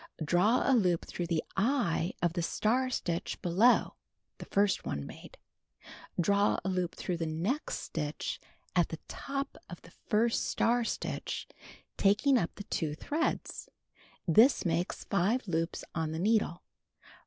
[0.25, 3.97] Draw a loop tlirough the "eye" of the star stitch below
[4.39, 5.37] (the first one made).
[6.19, 8.39] Draw a loop through the next stitch
[8.75, 11.47] at the top of the first star stitch,
[11.97, 13.69] taking up the 2 threads.
[14.27, 16.63] This makes 5 loops on the needle.